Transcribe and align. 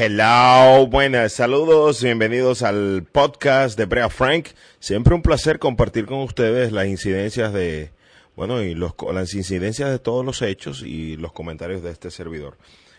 Hello, 0.00 0.86
buenas, 0.86 1.32
saludos, 1.32 2.04
bienvenidos 2.04 2.62
al 2.62 3.02
podcast 3.10 3.76
de 3.76 3.84
Brea 3.86 4.08
Frank. 4.08 4.50
Siempre 4.78 5.12
un 5.12 5.22
placer 5.22 5.58
compartir 5.58 6.06
con 6.06 6.20
ustedes 6.20 6.70
las 6.70 6.86
incidencias 6.86 7.52
de, 7.52 7.90
bueno, 8.36 8.62
y 8.62 8.76
los, 8.76 8.92
las 9.12 9.34
incidencias 9.34 9.90
de 9.90 9.98
todos 9.98 10.24
los 10.24 10.40
hechos 10.40 10.84
y 10.84 11.16
los 11.16 11.32
comentarios 11.32 11.82
de 11.82 11.90
este 11.90 12.12
servidor. 12.12 12.58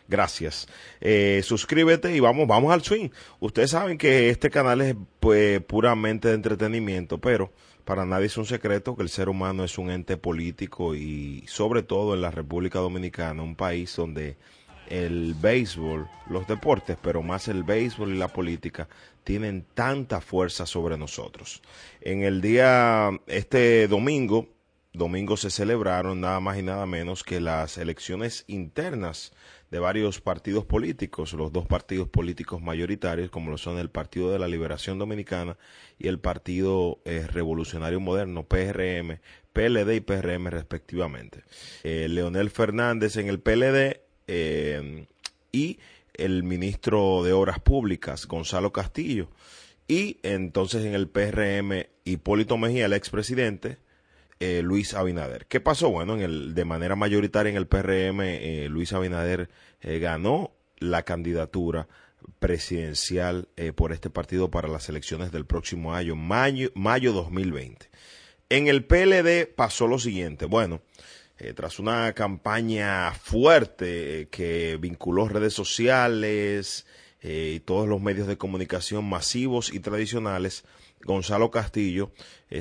Gracias. 0.09 0.67
Eh, 0.99 1.39
suscríbete 1.41 2.13
y 2.13 2.19
vamos, 2.19 2.49
vamos 2.49 2.73
al 2.73 2.83
swing. 2.83 3.07
Ustedes 3.39 3.69
saben 3.71 3.97
que 3.97 4.29
este 4.29 4.49
canal 4.49 4.81
es 4.81 4.93
pues, 5.21 5.61
puramente 5.61 6.27
de 6.27 6.33
entretenimiento, 6.33 7.17
pero 7.17 7.53
para 7.85 8.05
nadie 8.05 8.25
es 8.25 8.35
un 8.35 8.45
secreto 8.45 8.97
que 8.97 9.03
el 9.03 9.09
ser 9.09 9.29
humano 9.29 9.63
es 9.63 9.77
un 9.77 9.89
ente 9.89 10.17
político 10.17 10.95
y 10.95 11.45
sobre 11.47 11.81
todo 11.81 12.13
en 12.13 12.19
la 12.19 12.31
República 12.31 12.79
Dominicana, 12.79 13.41
un 13.41 13.55
país 13.55 13.95
donde 13.95 14.35
el 14.89 15.35
béisbol, 15.35 16.07
los 16.29 16.47
deportes, 16.47 16.97
pero 17.01 17.21
más 17.21 17.47
el 17.47 17.63
béisbol 17.63 18.13
y 18.13 18.17
la 18.17 18.27
política 18.27 18.87
tienen 19.23 19.65
tanta 19.73 20.21
fuerza 20.21 20.65
sobre 20.65 20.97
nosotros. 20.97 21.61
En 22.01 22.23
el 22.23 22.41
día, 22.41 23.11
este 23.27 23.87
domingo, 23.87 24.49
domingo 24.93 25.37
se 25.37 25.51
celebraron 25.51 26.21
nada 26.21 26.39
más 26.39 26.57
y 26.57 26.63
nada 26.63 26.85
menos 26.87 27.23
que 27.23 27.39
las 27.39 27.77
elecciones 27.77 28.43
internas 28.47 29.31
de 29.69 29.77
varios 29.77 30.19
partidos 30.19 30.65
políticos, 30.65 31.33
los 31.33 31.51
dos 31.53 31.67
partidos 31.67 32.09
políticos 32.09 32.59
mayoritarios, 32.59 33.29
como 33.29 33.51
lo 33.51 33.57
son 33.59 33.77
el 33.77 33.91
Partido 33.91 34.31
de 34.31 34.39
la 34.39 34.47
Liberación 34.47 34.97
Dominicana 34.97 35.57
y 35.99 36.07
el 36.07 36.19
Partido 36.19 36.99
eh, 37.05 37.27
Revolucionario 37.27 37.99
Moderno, 37.99 38.47
PRM, 38.47 39.19
PLD 39.53 39.95
y 39.95 40.01
PRM 40.01 40.47
respectivamente. 40.47 41.43
Eh, 41.83 42.07
Leonel 42.09 42.49
Fernández 42.49 43.17
en 43.17 43.27
el 43.27 43.39
PLD 43.39 44.08
eh, 44.31 45.07
y 45.51 45.79
el 46.13 46.43
ministro 46.43 47.23
de 47.23 47.33
Obras 47.33 47.59
Públicas, 47.59 48.27
Gonzalo 48.27 48.71
Castillo. 48.71 49.27
Y 49.87 50.17
entonces 50.21 50.85
en 50.85 50.93
el 50.93 51.07
PRM, 51.07 51.87
Hipólito 52.05 52.55
Mejía, 52.57 52.85
el 52.85 52.93
expresidente, 52.93 53.79
eh, 54.39 54.61
Luis 54.63 54.93
Abinader. 54.93 55.47
¿Qué 55.47 55.59
pasó? 55.59 55.89
Bueno, 55.89 56.13
en 56.13 56.21
el, 56.21 56.53
de 56.53 56.63
manera 56.63 56.95
mayoritaria 56.95 57.49
en 57.49 57.57
el 57.57 57.65
PRM, 57.65 58.21
eh, 58.21 58.67
Luis 58.69 58.93
Abinader 58.93 59.49
ganó 59.81 60.51
la 60.77 61.03
candidatura 61.03 61.87
presidencial 62.37 63.47
por 63.75 63.93
este 63.93 64.09
partido 64.09 64.51
para 64.51 64.67
las 64.67 64.89
elecciones 64.89 65.31
del 65.31 65.45
próximo 65.45 65.95
año, 65.95 66.15
mayo, 66.15 66.69
mayo 66.75 67.13
2020. 67.13 67.89
En 68.49 68.67
el 68.67 68.83
PLD 68.83 69.47
pasó 69.47 69.87
lo 69.87 69.99
siguiente. 69.99 70.45
Bueno, 70.45 70.81
eh, 71.41 71.53
tras 71.53 71.79
una 71.79 72.11
campaña 72.11 73.13
fuerte 73.13 74.21
eh, 74.21 74.27
que 74.27 74.77
vinculó 74.77 75.29
redes 75.29 75.53
sociales 75.53 76.85
eh, 77.21 77.53
y 77.55 77.59
todos 77.61 77.87
los 77.87 78.01
medios 78.01 78.27
de 78.27 78.37
comunicación 78.37 79.05
masivos 79.05 79.73
y 79.73 79.79
tradicionales, 79.79 80.65
Gonzalo 81.01 81.49
Castillo, 81.49 82.11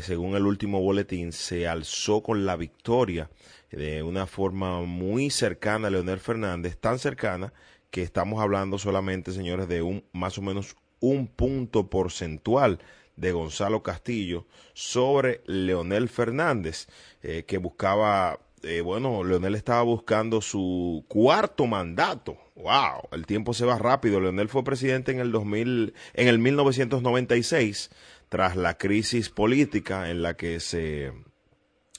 según 0.01 0.37
el 0.37 0.47
último 0.47 0.81
boletín, 0.81 1.33
se 1.33 1.67
alzó 1.67 2.23
con 2.23 2.47
la 2.47 2.55
victoria 2.55 3.31
de 3.73 4.05
una 4.05 4.27
forma 4.27 4.81
muy 4.83 5.31
cercana 5.31 5.89
a 5.89 5.91
Leonel 5.91 6.21
Fernández, 6.21 6.79
tan 6.79 7.01
cercana 7.01 7.53
que 7.91 8.03
estamos 8.03 8.41
hablando 8.41 8.79
solamente, 8.79 9.33
señores, 9.33 9.67
de 9.67 9.83
un 9.83 10.05
más 10.12 10.39
o 10.39 10.43
menos 10.43 10.77
un 11.01 11.27
punto 11.27 11.91
porcentual 11.91 12.79
de 13.17 13.33
Gonzalo 13.33 13.83
Castillo 13.83 14.47
sobre 14.73 15.41
Leonel 15.47 16.09
Fernández, 16.09 16.87
que 17.21 17.59
buscaba 17.59 18.39
eh, 18.62 18.81
bueno, 18.81 19.25
Leonel 19.25 19.55
estaba 19.55 19.83
buscando 19.83 20.41
su 20.41 21.05
cuarto 21.09 21.67
mandato. 21.67 22.37
¡Wow! 22.56 23.09
El 23.12 23.27
tiempo 23.27 23.55
se 23.55 23.65
va 23.65 23.78
rápido. 23.78 24.20
Leonel 24.20 24.48
fue 24.48 24.65
presidente 24.65 25.12
en 25.12 25.20
el 25.20 25.33
2000, 25.33 25.94
en 26.15 26.28
el 26.28 26.38
1996, 26.38 27.91
tras 28.28 28.56
la 28.56 28.77
crisis 28.77 29.31
política 29.31 30.10
en 30.10 30.22
la 30.22 30.34
que 30.34 30.60
se, 30.60 31.12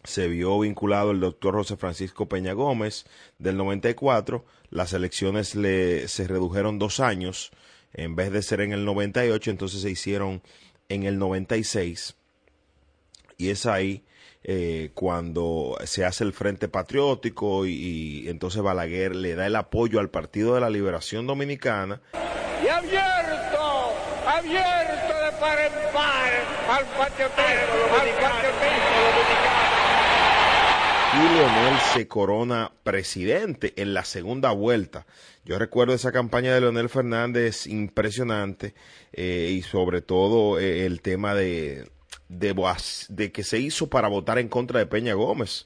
se 0.04 0.28
vio 0.28 0.60
vinculado 0.60 1.12
el 1.12 1.20
doctor 1.20 1.56
José 1.56 1.78
Francisco 1.78 2.28
Peña 2.28 2.54
Gómez 2.54 3.06
del 3.38 3.58
94. 3.58 4.46
Las 4.70 4.94
elecciones 4.94 5.56
le, 5.56 6.08
se 6.08 6.28
redujeron 6.28 6.80
dos 6.80 7.00
años. 7.00 7.52
En 7.94 8.16
vez 8.16 8.32
de 8.32 8.44
ser 8.44 8.62
en 8.62 8.74
el 8.74 8.86
98, 8.86 9.50
entonces 9.50 9.82
se 9.82 9.90
hicieron 9.90 10.44
en 10.90 11.04
el 11.04 11.18
96. 11.18 12.19
Y 13.40 13.52
es 13.52 13.66
ahí 13.66 14.04
eh, 14.44 14.92
cuando 14.94 15.78
se 15.86 16.04
hace 16.04 16.26
el 16.26 16.34
Frente 16.34 16.68
Patriótico 16.68 17.66
y, 17.66 18.28
entonces 18.28 18.62
Balaguer 18.62 19.16
le 19.16 19.34
da 19.34 19.48
el 19.48 19.56
apoyo 19.56 20.02
al 20.02 20.10
Partido 20.10 20.56
de 20.56 20.62
la 20.62 20.70
Liberación 20.70 21.26
Dominicana. 21.26 22.02
Y 22.62 22.68
abierto, 22.68 23.94
abierto 24.28 25.14
de 25.26 25.32
par 25.40 25.58
en 25.58 25.72
par 25.94 26.32
al 26.70 26.86
patriotismo, 26.98 27.76
al 27.98 28.10
patriotismo 28.10 29.00
dominicano. 29.16 29.70
Y 31.16 31.34
Leonel 31.38 31.80
se 31.94 32.08
corona 32.10 32.74
presidente 32.84 33.74
en 33.78 33.94
la 33.94 34.04
segunda 34.04 34.52
vuelta. 34.52 35.06
Yo 35.46 35.58
recuerdo 35.58 35.94
esa 35.94 36.12
campaña 36.12 36.54
de 36.54 36.60
Leonel 36.60 36.90
Fernández 36.90 37.68
impresionante 37.68 38.74
eh, 39.14 39.50
y 39.50 39.62
sobre 39.62 40.02
todo 40.02 40.60
eh, 40.60 40.86
el 40.86 41.02
tema 41.02 41.34
de, 41.36 41.88
de, 42.30 43.32
que 43.32 43.44
se 43.44 43.60
hizo 43.60 43.90
para 43.90 44.08
votar 44.08 44.40
en 44.40 44.48
contra 44.48 44.80
de 44.80 44.86
Peña 44.86 45.16
Gómez, 45.16 45.66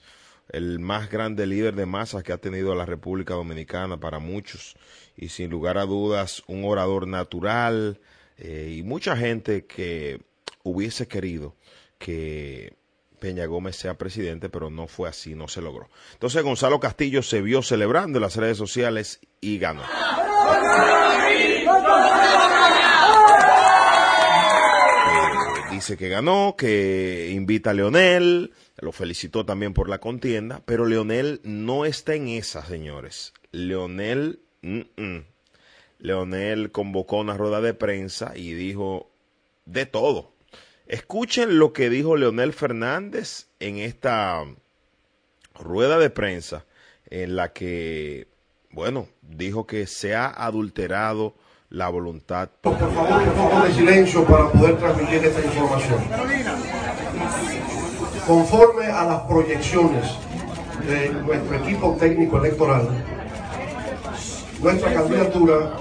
el 0.49 0.79
más 0.79 1.09
grande 1.09 1.45
líder 1.45 1.75
de 1.75 1.85
masas 1.85 2.23
que 2.23 2.33
ha 2.33 2.37
tenido 2.37 2.73
la 2.73 2.85
República 2.85 3.35
Dominicana 3.35 3.99
para 3.99 4.19
muchos. 4.19 4.75
Y 5.15 5.29
sin 5.29 5.51
lugar 5.51 5.77
a 5.77 5.85
dudas 5.85 6.41
un 6.47 6.65
orador 6.65 7.07
natural 7.07 7.99
eh, 8.37 8.73
y 8.77 8.83
mucha 8.83 9.15
gente 9.15 9.65
que 9.65 10.21
hubiese 10.63 11.07
querido 11.07 11.55
que 11.99 12.73
Peña 13.19 13.45
Gómez 13.45 13.75
sea 13.75 13.97
presidente, 13.97 14.49
pero 14.49 14.69
no 14.69 14.87
fue 14.87 15.07
así, 15.07 15.35
no 15.35 15.47
se 15.47 15.61
logró. 15.61 15.89
Entonces 16.13 16.43
Gonzalo 16.43 16.79
Castillo 16.79 17.21
se 17.21 17.41
vio 17.41 17.61
celebrando 17.61 18.17
en 18.17 18.23
las 18.23 18.35
redes 18.35 18.57
sociales 18.57 19.19
y 19.39 19.59
ganó 19.59 19.83
dice 25.73 25.97
que 25.97 26.09
ganó, 26.09 26.55
que 26.57 27.31
invita 27.31 27.71
a 27.71 27.73
Leonel, 27.73 28.53
lo 28.77 28.91
felicitó 28.91 29.45
también 29.45 29.73
por 29.73 29.89
la 29.89 29.99
contienda, 29.99 30.61
pero 30.65 30.85
Leonel 30.85 31.41
no 31.43 31.85
está 31.85 32.13
en 32.13 32.27
esa, 32.27 32.65
señores. 32.65 33.33
Leonel, 33.51 34.39
Leonel 35.99 36.71
convocó 36.71 37.17
una 37.17 37.37
rueda 37.37 37.59
de 37.59 37.73
prensa 37.73 38.33
y 38.35 38.53
dijo 38.53 39.11
de 39.65 39.85
todo. 39.85 40.33
Escuchen 40.85 41.57
lo 41.57 41.73
que 41.73 41.89
dijo 41.89 42.17
Leonel 42.17 42.53
Fernández 42.53 43.47
en 43.59 43.77
esta 43.77 44.43
rueda 45.55 45.97
de 45.97 46.09
prensa 46.09 46.65
en 47.09 47.35
la 47.35 47.51
que, 47.51 48.27
bueno, 48.69 49.07
dijo 49.21 49.65
que 49.65 49.87
se 49.87 50.13
ha 50.13 50.27
adulterado 50.27 51.35
la 51.73 51.89
voluntad. 51.89 52.49
Por 52.61 52.77
favor, 52.77 53.23
un 53.23 53.49
poco 53.49 53.65
de 53.65 53.73
silencio 53.73 54.23
para 54.25 54.47
poder 54.49 54.77
transmitir 54.77 55.25
esta 55.25 55.41
información. 55.41 55.99
Conforme 58.27 58.85
a 58.85 59.03
las 59.05 59.21
proyecciones 59.23 60.05
de 60.87 61.09
nuestro 61.09 61.55
equipo 61.57 61.97
técnico 61.99 62.37
electoral, 62.37 62.87
nuestra 64.61 64.93
candidatura 64.93 65.71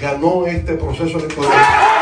ganó 0.00 0.46
este 0.46 0.74
proceso 0.74 1.18
electoral. 1.18 1.97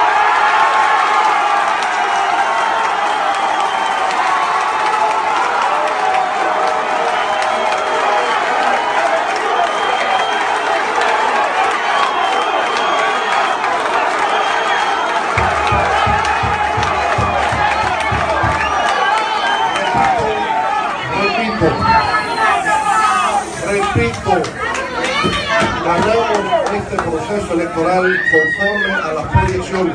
Ganamos 25.85 26.73
este 26.75 26.97
proceso 26.97 27.55
electoral 27.55 28.17
conforme 28.33 28.93
a 28.93 29.13
las 29.13 29.27
proyecciones 29.27 29.95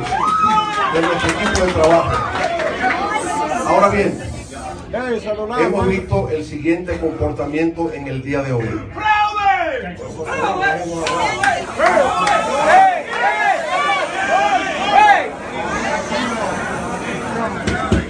de 0.94 1.02
nuestro 1.02 1.30
equipo 1.30 1.66
de 1.66 1.72
trabajo. 1.74 2.12
Ahora 3.68 3.90
bien, 3.90 4.20
hemos 5.60 5.88
visto 5.88 6.30
el 6.30 6.46
siguiente 6.46 6.98
comportamiento 7.00 7.92
en 7.94 8.08
el 8.08 8.22
día 8.22 8.42
de 8.42 8.54
hoy. 8.54 8.82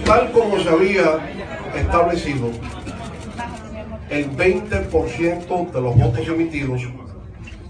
Tal 0.05 0.31
como 0.31 0.59
se 0.59 0.69
había 0.69 1.19
establecido, 1.75 2.51
el 4.11 4.29
20% 4.29 5.71
de 5.71 5.81
los 5.81 5.97
votos 5.97 6.27
emitidos 6.27 6.81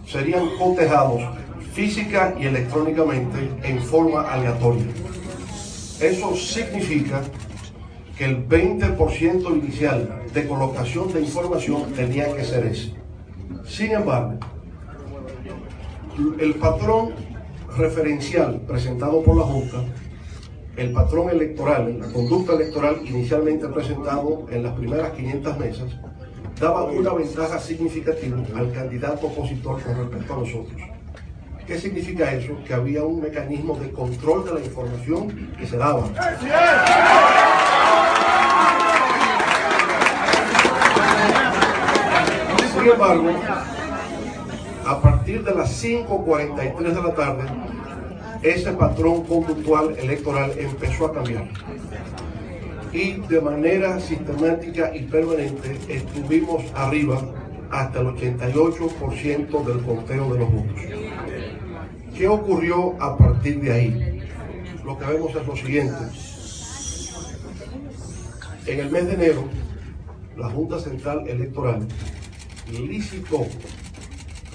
serían 0.08 0.50
cotejados 0.58 1.22
física 1.74 2.34
y 2.38 2.48
electrónicamente 2.48 3.52
en 3.62 3.80
forma 3.80 4.24
aleatoria. 4.24 4.88
Eso 6.02 6.36
significa 6.36 7.22
que 8.18 8.26
el 8.26 8.50
20% 8.50 9.56
inicial 9.56 10.24
de 10.34 10.48
colocación 10.48 11.14
de 11.14 11.22
información 11.22 11.94
tenía 11.94 12.36
que 12.36 12.44
ser 12.44 12.66
ese. 12.66 12.94
Sin 13.64 13.92
embargo, 13.92 14.40
el 16.40 16.56
patrón 16.56 17.12
referencial 17.78 18.62
presentado 18.68 19.22
por 19.22 19.38
la 19.38 19.44
Junta, 19.44 19.84
el 20.76 20.92
patrón 20.92 21.30
electoral, 21.30 22.00
la 22.00 22.12
conducta 22.12 22.54
electoral 22.54 22.98
inicialmente 23.06 23.68
presentado 23.68 24.48
en 24.50 24.64
las 24.64 24.74
primeras 24.74 25.12
500 25.12 25.58
mesas, 25.60 25.92
daba 26.60 26.84
una 26.84 27.14
ventaja 27.14 27.60
significativa 27.60 28.38
al 28.56 28.72
candidato 28.72 29.28
opositor 29.28 29.82
con 29.82 29.98
respecto 29.98 30.34
a 30.34 30.38
nosotros. 30.38 30.82
¿Qué 31.66 31.78
significa 31.80 32.32
eso? 32.34 32.58
Que 32.66 32.74
había 32.74 33.04
un 33.04 33.22
mecanismo 33.22 33.76
de 33.76 33.92
control 33.92 34.46
de 34.46 34.54
la 34.56 34.60
información 34.60 35.52
que 35.58 35.66
se 35.66 35.78
daba. 35.78 36.04
Sin 42.74 42.92
embargo, 42.92 43.30
a 44.86 45.02
partir 45.02 45.44
de 45.44 45.56
las 45.56 45.84
5.43 45.84 46.78
de 46.78 47.02
la 47.02 47.14
tarde, 47.14 47.44
ese 48.42 48.72
patrón 48.74 49.24
conductual 49.24 49.96
electoral 49.98 50.52
empezó 50.58 51.06
a 51.06 51.14
cambiar. 51.14 51.48
Y 52.94 53.14
de 53.14 53.42
manera 53.42 54.00
sistemática 54.00 54.94
y 54.94 55.04
permanente 55.04 55.80
estuvimos 55.88 56.64
arriba 56.76 57.22
hasta 57.70 58.02
el 58.02 58.08
88% 58.08 59.66
del 59.66 59.82
conteo 59.86 60.34
de 60.34 60.40
los 60.40 60.52
votos. 60.52 60.82
¿Qué 62.18 62.28
ocurrió 62.28 63.02
a 63.02 63.18
partir 63.18 63.62
de 63.62 63.72
ahí? 63.72 64.22
Lo 64.84 64.98
que 64.98 65.06
vemos 65.06 65.34
es 65.36 65.48
lo 65.48 65.56
siguiente. 65.56 65.96
En 68.66 68.80
el 68.80 68.92
mes 68.92 69.08
de 69.08 69.14
enero, 69.14 69.46
la 70.38 70.50
Junta 70.50 70.80
Central 70.80 71.28
Electoral 71.28 71.88
licitó 72.72 73.46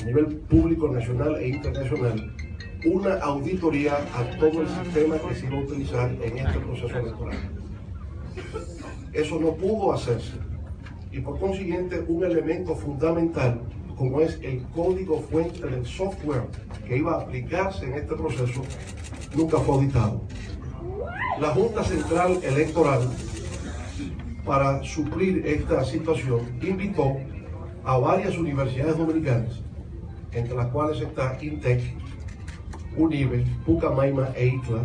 a 0.01 0.05
nivel 0.05 0.27
público 0.27 0.89
nacional 0.89 1.37
e 1.37 1.49
internacional 1.49 2.33
una 2.85 3.15
auditoría 3.15 3.97
a 4.15 4.39
todo 4.39 4.63
el 4.63 4.69
sistema 4.69 5.17
que 5.19 5.35
se 5.35 5.47
iba 5.47 5.57
a 5.57 5.61
utilizar 5.61 6.11
en 6.23 6.39
este 6.39 6.59
proceso 6.61 6.99
electoral. 6.99 7.66
Eso 9.13 9.41
no 9.41 9.55
pudo 9.55 9.93
hacerse 9.93 10.35
y 11.13 11.21
por 11.21 11.39
consiguiente 11.39 12.05
un 12.09 12.25
elemento 12.25 12.75
fundamental 12.75 13.61
como 13.97 14.21
es 14.21 14.39
el 14.43 14.63
código 14.75 15.21
fuente 15.23 15.67
del 15.67 15.87
software 15.87 16.45
que 16.87 16.99
iba 16.99 17.15
a 17.15 17.23
aplicarse 17.23 17.87
en 17.87 17.95
este 17.95 18.15
proceso 18.15 18.63
nunca 19.35 19.59
fue 19.59 19.77
auditado. 19.77 20.23
La 21.41 21.49
Junta 21.49 21.83
Central 21.83 22.39
Electoral, 22.43 23.09
para 24.45 24.83
suplir 24.83 25.47
esta 25.47 25.85
situación, 25.85 26.41
invitó 26.63 27.17
a 27.85 27.97
varias 27.99 28.37
universidades 28.37 28.99
dominicanas 28.99 29.63
entre 30.33 30.55
las 30.55 30.67
cuales 30.69 31.01
está 31.01 31.39
INTEC, 31.41 31.81
UNIBE, 32.97 33.45
Pucamaima 33.65 34.29
e 34.37 34.49
ITLA, 34.49 34.83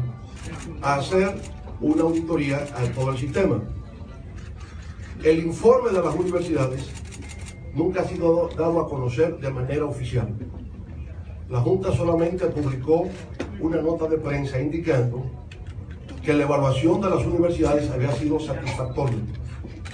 a 0.81 0.95
hacer 0.95 1.35
una 1.81 2.03
auditoría 2.03 2.57
a 2.75 2.83
todo 2.93 3.11
el 3.11 3.17
sistema. 3.17 3.59
El 5.23 5.39
informe 5.45 5.91
de 5.91 6.01
las 6.01 6.15
universidades 6.15 6.89
nunca 7.73 8.01
ha 8.01 8.05
sido 8.05 8.49
dado 8.49 8.81
a 8.81 8.87
conocer 8.87 9.37
de 9.39 9.51
manera 9.51 9.85
oficial. 9.85 10.29
La 11.49 11.59
Junta 11.59 11.91
solamente 11.91 12.45
publicó 12.47 13.07
una 13.59 13.81
nota 13.81 14.07
de 14.07 14.17
prensa 14.17 14.59
indicando 14.59 15.23
que 16.23 16.33
la 16.33 16.43
evaluación 16.43 17.01
de 17.01 17.09
las 17.09 17.25
universidades 17.25 17.89
había 17.89 18.11
sido 18.13 18.39
satisfactoria. 18.39 19.17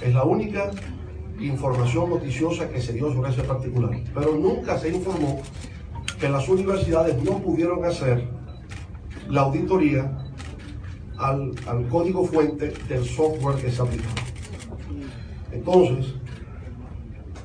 Es 0.04 0.14
la 0.14 0.24
única 0.24 0.70
información 1.40 2.10
noticiosa 2.10 2.68
que 2.68 2.80
se 2.80 2.92
dio 2.92 3.12
sobre 3.12 3.30
ese 3.30 3.42
particular. 3.42 3.90
Pero 4.14 4.34
nunca 4.36 4.78
se 4.78 4.90
informó 4.90 5.40
que 6.20 6.28
las 6.28 6.48
universidades 6.48 7.22
no 7.22 7.38
pudieron 7.38 7.84
hacer 7.84 8.28
la 9.28 9.42
auditoría 9.42 10.27
al, 11.18 11.54
código 11.90 12.24
fuente 12.24 12.72
del 12.88 13.04
software 13.04 13.56
que 13.56 13.70
se 13.70 13.82
aplicó. 13.82 14.08
Entonces, 15.52 16.14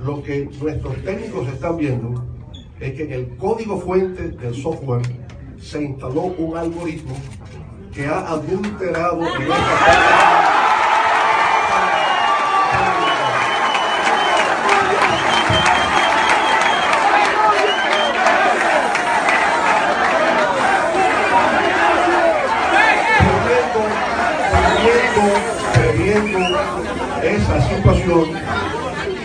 lo 0.03 0.21
que 0.21 0.49
nuestros 0.61 0.95
técnicos 1.03 1.47
están 1.47 1.77
viendo 1.77 2.23
es 2.79 2.93
que 2.93 3.03
en 3.03 3.13
el 3.13 3.37
código 3.37 3.79
fuente 3.79 4.29
del 4.29 4.55
software 4.55 5.01
se 5.59 5.83
instaló 5.83 6.33
un 6.37 6.57
algoritmo 6.57 7.15
que 7.93 8.05
ha 8.05 8.27
adulterado 8.27 9.21
esa 9.23 10.32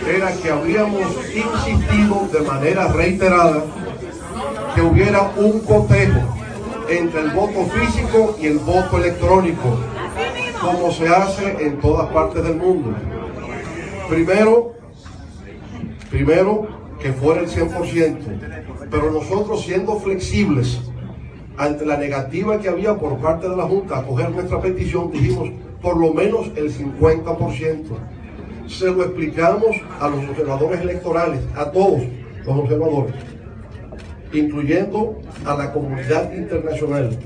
era 0.07 0.33
que 0.33 0.51
habríamos 0.51 1.01
insistido 1.33 2.27
de 2.31 2.41
manera 2.41 2.87
reiterada 2.87 3.63
que 4.75 4.81
hubiera 4.81 5.31
un 5.37 5.59
cotejo 5.61 6.19
entre 6.89 7.21
el 7.21 7.29
voto 7.31 7.65
físico 7.65 8.35
y 8.41 8.47
el 8.47 8.59
voto 8.59 8.97
electrónico, 8.97 9.77
como 10.61 10.91
se 10.91 11.07
hace 11.07 11.65
en 11.65 11.79
todas 11.79 12.09
partes 12.09 12.43
del 12.43 12.55
mundo. 12.55 12.95
Primero, 14.09 14.73
primero 16.09 16.67
que 16.99 17.13
fuera 17.13 17.41
el 17.41 17.49
100%, 17.49 18.17
pero 18.89 19.11
nosotros 19.11 19.63
siendo 19.63 19.99
flexibles 19.99 20.81
ante 21.57 21.85
la 21.85 21.97
negativa 21.97 22.59
que 22.59 22.69
había 22.69 22.95
por 22.95 23.17
parte 23.19 23.47
de 23.47 23.55
la 23.55 23.63
Junta 23.63 23.99
a 23.99 24.03
coger 24.03 24.31
nuestra 24.31 24.59
petición, 24.59 25.11
dijimos, 25.11 25.49
por 25.81 25.97
lo 25.97 26.13
menos 26.13 26.47
el 26.55 26.73
50%. 26.73 28.18
Se 28.69 28.85
lo 28.85 29.03
explicamos 29.03 29.75
a 29.99 30.07
los 30.07 30.29
observadores 30.29 30.81
electorales, 30.81 31.41
a 31.55 31.71
todos 31.71 32.01
los 32.45 32.59
observadores, 32.59 33.15
incluyendo 34.31 35.19
a 35.43 35.55
la 35.55 35.73
comunidad 35.73 36.31
internacional, 36.33 37.17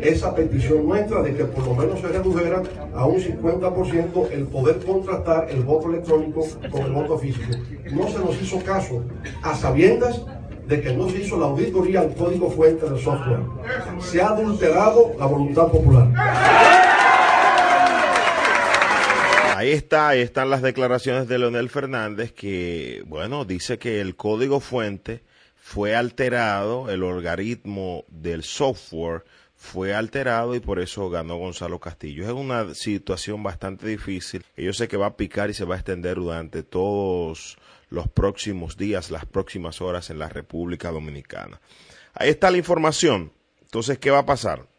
esa 0.00 0.34
petición 0.34 0.86
nuestra 0.86 1.22
de 1.22 1.34
que 1.34 1.44
por 1.44 1.66
lo 1.66 1.74
menos 1.74 2.00
se 2.00 2.08
redujera 2.08 2.62
a 2.94 3.04
un 3.04 3.16
50% 3.16 4.30
el 4.30 4.44
poder 4.46 4.78
contrastar 4.78 5.48
el 5.50 5.62
voto 5.62 5.90
electrónico 5.90 6.46
con 6.70 6.82
el 6.82 6.92
voto 6.92 7.18
físico. 7.18 7.52
No 7.90 8.08
se 8.08 8.18
nos 8.18 8.40
hizo 8.40 8.60
caso, 8.60 9.02
a 9.42 9.54
sabiendas 9.54 10.22
de 10.68 10.80
que 10.80 10.94
no 10.94 11.08
se 11.08 11.18
hizo 11.18 11.38
la 11.38 11.46
auditoría 11.46 12.00
al 12.00 12.14
código 12.14 12.48
fuente 12.48 12.88
del 12.88 12.98
software. 12.98 13.40
Se 14.00 14.22
ha 14.22 14.28
adulterado 14.28 15.12
la 15.18 15.26
voluntad 15.26 15.66
popular. 15.66 16.81
Ahí 19.62 19.70
está, 19.70 20.08
ahí 20.08 20.20
están 20.20 20.50
las 20.50 20.60
declaraciones 20.60 21.28
de 21.28 21.38
Leonel 21.38 21.70
Fernández 21.70 22.32
que, 22.32 23.04
bueno, 23.06 23.44
dice 23.44 23.78
que 23.78 24.00
el 24.00 24.16
código 24.16 24.58
fuente 24.58 25.22
fue 25.54 25.94
alterado, 25.94 26.90
el 26.90 27.04
algoritmo 27.04 28.04
del 28.08 28.42
software 28.42 29.22
fue 29.54 29.94
alterado 29.94 30.56
y 30.56 30.60
por 30.60 30.80
eso 30.80 31.08
ganó 31.10 31.36
Gonzalo 31.36 31.78
Castillo. 31.78 32.24
Es 32.24 32.32
una 32.32 32.74
situación 32.74 33.44
bastante 33.44 33.86
difícil 33.86 34.44
yo 34.56 34.72
sé 34.72 34.88
que 34.88 34.96
va 34.96 35.06
a 35.06 35.16
picar 35.16 35.48
y 35.48 35.54
se 35.54 35.64
va 35.64 35.76
a 35.76 35.78
extender 35.78 36.16
durante 36.16 36.64
todos 36.64 37.56
los 37.88 38.08
próximos 38.08 38.76
días, 38.76 39.12
las 39.12 39.26
próximas 39.26 39.80
horas 39.80 40.10
en 40.10 40.18
la 40.18 40.28
República 40.28 40.90
Dominicana. 40.90 41.60
Ahí 42.14 42.30
está 42.30 42.50
la 42.50 42.58
información. 42.58 43.32
Entonces, 43.60 43.96
¿qué 44.00 44.10
va 44.10 44.18
a 44.18 44.26
pasar? 44.26 44.71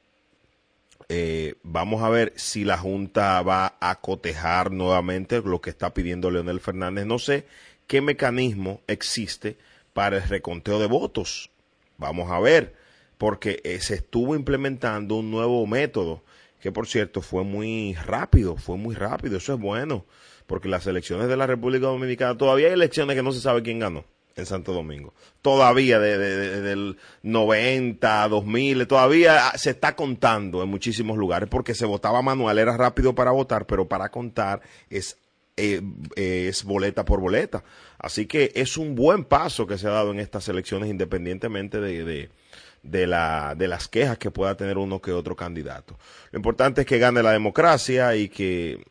Eh, 1.09 1.55
vamos 1.63 2.01
a 2.03 2.09
ver 2.09 2.33
si 2.35 2.63
la 2.63 2.77
Junta 2.77 3.41
va 3.41 3.75
a 3.79 3.99
cotejar 4.01 4.71
nuevamente 4.71 5.41
lo 5.41 5.61
que 5.61 5.69
está 5.69 5.93
pidiendo 5.93 6.31
Leonel 6.31 6.59
Fernández. 6.59 7.05
No 7.05 7.19
sé 7.19 7.45
qué 7.87 8.01
mecanismo 8.01 8.81
existe 8.87 9.57
para 9.93 10.17
el 10.17 10.23
reconteo 10.27 10.79
de 10.79 10.87
votos. 10.87 11.49
Vamos 11.97 12.31
a 12.31 12.39
ver, 12.39 12.75
porque 13.17 13.61
eh, 13.63 13.79
se 13.79 13.95
estuvo 13.95 14.35
implementando 14.35 15.15
un 15.15 15.31
nuevo 15.31 15.65
método, 15.67 16.23
que 16.59 16.71
por 16.71 16.87
cierto 16.87 17.21
fue 17.21 17.43
muy 17.43 17.93
rápido, 17.93 18.55
fue 18.55 18.77
muy 18.77 18.95
rápido, 18.95 19.37
eso 19.37 19.53
es 19.53 19.59
bueno, 19.59 20.05
porque 20.47 20.69
las 20.69 20.87
elecciones 20.87 21.27
de 21.27 21.37
la 21.37 21.47
República 21.47 21.87
Dominicana, 21.87 22.37
todavía 22.37 22.67
hay 22.67 22.73
elecciones 22.73 23.15
que 23.15 23.23
no 23.23 23.31
se 23.31 23.41
sabe 23.41 23.63
quién 23.63 23.79
ganó 23.79 24.05
en 24.35 24.45
Santo 24.45 24.73
Domingo. 24.73 25.13
Todavía 25.41 25.99
de, 25.99 26.17
del 26.17 26.97
90, 27.21 28.27
2000, 28.27 28.87
todavía 28.87 29.51
se 29.55 29.71
está 29.71 29.95
contando 29.95 30.63
en 30.63 30.69
muchísimos 30.69 31.17
lugares 31.17 31.49
porque 31.49 31.75
se 31.75 31.85
votaba 31.85 32.21
manual, 32.21 32.57
era 32.57 32.75
rápido 32.77 33.13
para 33.13 33.31
votar, 33.31 33.65
pero 33.65 33.87
para 33.87 34.09
contar 34.09 34.61
es, 34.89 35.17
eh, 35.57 35.81
es 36.15 36.63
boleta 36.63 37.05
por 37.05 37.19
boleta. 37.19 37.63
Así 37.99 38.25
que 38.25 38.51
es 38.55 38.77
un 38.77 38.95
buen 38.95 39.23
paso 39.23 39.67
que 39.67 39.77
se 39.77 39.87
ha 39.87 39.91
dado 39.91 40.11
en 40.11 40.19
estas 40.19 40.47
elecciones 40.49 40.89
independientemente 40.89 41.79
de, 41.79 42.29
de, 42.81 43.07
la, 43.07 43.55
de 43.55 43.67
las 43.67 43.87
quejas 43.87 44.17
que 44.17 44.31
pueda 44.31 44.55
tener 44.55 44.77
uno 44.77 45.01
que 45.01 45.11
otro 45.11 45.35
candidato. 45.35 45.97
Lo 46.31 46.37
importante 46.37 46.81
es 46.81 46.87
que 46.87 46.99
gane 46.99 47.23
la 47.23 47.31
democracia 47.31 48.15
y 48.15 48.29
que 48.29 48.83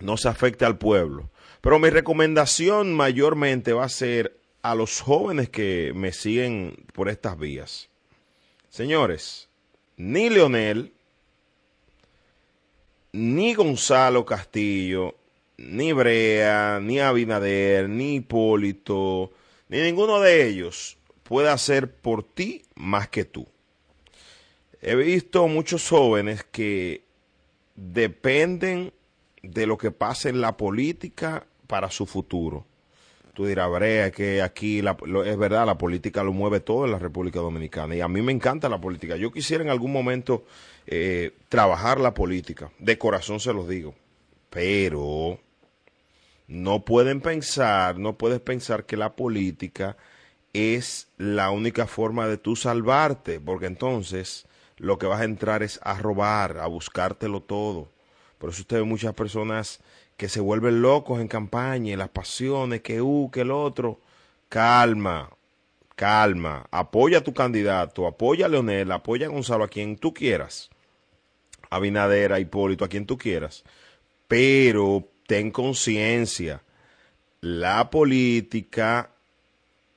no 0.00 0.16
se 0.16 0.28
afecte 0.28 0.64
al 0.64 0.78
pueblo. 0.78 1.30
Pero 1.60 1.78
mi 1.78 1.90
recomendación 1.90 2.92
mayormente 2.92 3.72
va 3.72 3.84
a 3.84 3.88
ser 3.88 4.41
a 4.62 4.74
los 4.74 5.00
jóvenes 5.00 5.48
que 5.48 5.92
me 5.94 6.12
siguen 6.12 6.84
por 6.92 7.08
estas 7.08 7.38
vías. 7.38 7.88
Señores, 8.68 9.48
ni 9.96 10.30
Leonel, 10.30 10.92
ni 13.12 13.54
Gonzalo 13.54 14.24
Castillo, 14.24 15.16
ni 15.58 15.92
Brea, 15.92 16.80
ni 16.80 17.00
Abinader, 17.00 17.88
ni 17.88 18.16
Hipólito, 18.16 19.32
ni 19.68 19.80
ninguno 19.80 20.20
de 20.20 20.46
ellos 20.46 20.96
puede 21.22 21.48
hacer 21.48 21.90
por 21.94 22.22
ti 22.22 22.62
más 22.74 23.08
que 23.08 23.24
tú. 23.24 23.46
He 24.80 24.94
visto 24.96 25.46
muchos 25.48 25.88
jóvenes 25.88 26.44
que 26.44 27.04
dependen 27.74 28.92
de 29.42 29.66
lo 29.66 29.78
que 29.78 29.90
pasa 29.90 30.28
en 30.28 30.40
la 30.40 30.56
política 30.56 31.46
para 31.66 31.90
su 31.90 32.06
futuro. 32.06 32.66
Tú 33.34 33.46
dirás, 33.46 33.70
Brea, 33.70 34.10
que 34.10 34.42
aquí 34.42 34.80
es 34.80 35.38
verdad, 35.38 35.64
la 35.64 35.78
política 35.78 36.22
lo 36.22 36.32
mueve 36.32 36.60
todo 36.60 36.84
en 36.84 36.92
la 36.92 36.98
República 36.98 37.40
Dominicana. 37.40 37.96
Y 37.96 38.00
a 38.02 38.08
mí 38.08 38.20
me 38.20 38.32
encanta 38.32 38.68
la 38.68 38.80
política. 38.80 39.16
Yo 39.16 39.32
quisiera 39.32 39.64
en 39.64 39.70
algún 39.70 39.90
momento 39.90 40.44
eh, 40.86 41.32
trabajar 41.48 41.98
la 41.98 42.12
política. 42.12 42.70
De 42.78 42.98
corazón 42.98 43.40
se 43.40 43.54
los 43.54 43.68
digo. 43.68 43.94
Pero 44.50 45.38
no 46.46 46.84
pueden 46.84 47.22
pensar, 47.22 47.98
no 47.98 48.18
puedes 48.18 48.40
pensar 48.40 48.84
que 48.84 48.98
la 48.98 49.16
política 49.16 49.96
es 50.52 51.08
la 51.16 51.50
única 51.50 51.86
forma 51.86 52.28
de 52.28 52.36
tú 52.36 52.56
salvarte, 52.56 53.40
porque 53.40 53.64
entonces 53.64 54.46
lo 54.76 54.98
que 54.98 55.06
vas 55.06 55.22
a 55.22 55.24
entrar 55.24 55.62
es 55.62 55.80
a 55.82 55.94
robar, 55.94 56.58
a 56.58 56.66
buscártelo 56.66 57.40
todo. 57.40 57.90
Por 58.36 58.50
eso 58.50 58.60
usted 58.60 58.78
ve 58.78 58.82
muchas 58.82 59.14
personas 59.14 59.80
que 60.16 60.28
se 60.28 60.40
vuelven 60.40 60.82
locos 60.82 61.20
en 61.20 61.28
campaña, 61.28 61.96
las 61.96 62.08
pasiones, 62.08 62.82
que 62.82 63.02
uh, 63.02 63.30
que 63.30 63.40
el 63.42 63.50
otro. 63.50 64.00
Calma, 64.48 65.30
calma. 65.96 66.66
Apoya 66.70 67.18
a 67.18 67.24
tu 67.24 67.32
candidato, 67.32 68.06
apoya 68.06 68.46
a 68.46 68.48
Leonel, 68.48 68.92
apoya 68.92 69.26
a 69.26 69.30
Gonzalo, 69.30 69.64
a 69.64 69.68
quien 69.68 69.96
tú 69.96 70.12
quieras. 70.14 70.70
A 71.70 71.78
Binadera, 71.78 72.36
a 72.36 72.40
Hipólito, 72.40 72.84
a 72.84 72.88
quien 72.88 73.06
tú 73.06 73.16
quieras. 73.16 73.64
Pero 74.28 75.08
ten 75.26 75.50
conciencia. 75.50 76.62
La 77.40 77.90
política 77.90 79.10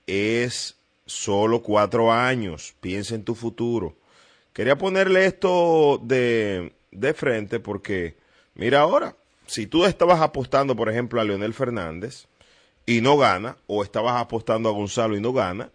es 0.08 0.76
solo 1.06 1.62
cuatro 1.62 2.12
años. 2.12 2.76
Piensa 2.82 3.16
en 3.16 3.24
tu 3.24 3.36
futuro. 3.36 3.96
Quería 4.54 4.78
ponerle 4.78 5.26
esto 5.26 6.00
de, 6.02 6.74
de 6.92 7.14
frente 7.14 7.60
porque, 7.60 8.16
mira 8.56 8.80
ahora, 8.82 9.16
si 9.48 9.68
tú 9.68 9.86
estabas 9.86 10.22
apostando, 10.22 10.76
por 10.76 10.90
ejemplo, 10.90 11.22
a 11.22 11.24
Leonel 11.24 11.54
Fernández 11.54 12.28
y 12.86 13.02
no 13.02 13.18
gana, 13.18 13.58
o 13.68 13.84
estabas 13.84 14.22
apostando 14.22 14.70
a 14.70 14.74
Gonzalo 14.74 15.16
y 15.16 15.22
no 15.22 15.34
gana, 15.34 15.72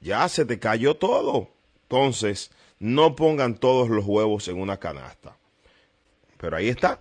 ya 0.00 0.28
se 0.28 0.44
te 0.44 0.58
cayó 0.58 0.96
todo. 0.96 1.48
Entonces, 1.82 2.50
no 2.78 3.16
pongan 3.16 3.56
todos 3.56 3.88
los 3.88 4.04
huevos 4.04 4.48
en 4.48 4.60
una 4.60 4.78
canasta. 4.78 5.36
Pero 6.36 6.56
ahí 6.56 6.68
está 6.68 7.00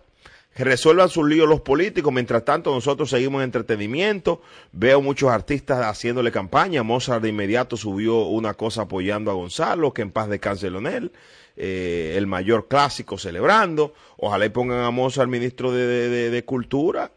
resuelvan 0.64 1.10
sus 1.10 1.28
líos 1.28 1.48
los 1.48 1.62
políticos. 1.62 2.12
Mientras 2.12 2.44
tanto, 2.44 2.74
nosotros 2.74 3.10
seguimos 3.10 3.40
en 3.40 3.46
entretenimiento. 3.46 4.42
Veo 4.72 5.02
muchos 5.02 5.30
artistas 5.30 5.86
haciéndole 5.86 6.32
campaña. 6.32 6.84
Mozart 6.84 7.22
de 7.22 7.30
inmediato 7.30 7.78
subió 7.78 8.22
una 8.22 8.54
cosa 8.56 8.84
apoyando 8.84 9.30
a 9.30 9.36
Gonzalo, 9.36 9.94
que 9.94 10.02
en 10.02 10.12
paz 10.12 10.30
descanse 10.30 10.72
Leonel. 10.72 11.12
Eh, 11.56 12.16
el 12.18 12.28
mayor 12.28 12.68
clásico 12.68 13.18
celebrando. 13.18 13.94
Ojalá 14.18 14.46
y 14.46 14.50
pongan 14.50 14.84
a 14.84 14.92
Mozart 14.92 15.30
ministro 15.30 15.72
de, 15.72 16.44
Cultura 16.46 17.12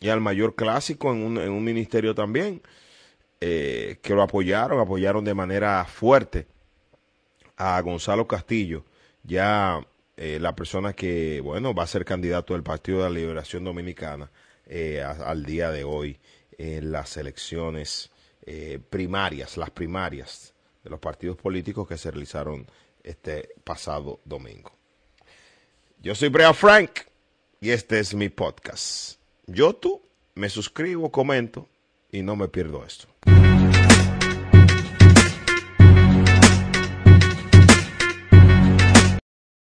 y 0.00 0.08
al 0.08 0.20
mayor 0.20 0.54
clásico 0.54 1.12
en 1.12 1.38
un, 1.50 1.64
ministerio 1.64 2.14
también. 2.14 2.62
Eh, 3.40 3.98
que 4.02 4.14
lo 4.14 4.22
apoyaron, 4.22 4.80
apoyaron 4.80 5.24
de 5.24 5.32
manera 5.34 5.84
fuerte 5.86 6.46
a 7.56 7.80
Gonzalo 7.80 8.26
Castillo. 8.26 8.84
Ya 9.22 9.80
eh, 10.22 10.38
la 10.38 10.54
persona 10.54 10.92
que, 10.92 11.40
bueno, 11.40 11.72
va 11.72 11.84
a 11.84 11.86
ser 11.86 12.04
candidato 12.04 12.52
del 12.52 12.62
Partido 12.62 12.98
de 12.98 13.04
la 13.04 13.16
Liberación 13.18 13.64
Dominicana 13.64 14.30
eh, 14.66 15.02
al 15.02 15.46
día 15.46 15.70
de 15.70 15.82
hoy 15.82 16.18
en 16.58 16.92
las 16.92 17.16
elecciones 17.16 18.10
eh, 18.42 18.78
primarias, 18.90 19.56
las 19.56 19.70
primarias 19.70 20.52
de 20.84 20.90
los 20.90 21.00
partidos 21.00 21.38
políticos 21.38 21.88
que 21.88 21.96
se 21.96 22.10
realizaron 22.10 22.66
este 23.02 23.48
pasado 23.64 24.20
domingo. 24.26 24.70
Yo 26.02 26.14
soy 26.14 26.28
Brea 26.28 26.52
Frank 26.52 26.90
y 27.58 27.70
este 27.70 27.98
es 27.98 28.12
mi 28.12 28.28
podcast. 28.28 29.18
Yo 29.46 29.72
tú 29.72 30.02
me 30.34 30.50
suscribo, 30.50 31.10
comento 31.10 31.66
y 32.12 32.20
no 32.20 32.36
me 32.36 32.46
pierdo 32.48 32.84
esto. 32.84 33.08